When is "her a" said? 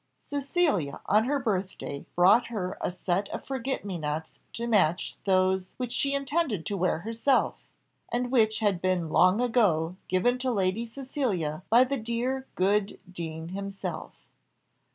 2.47-2.89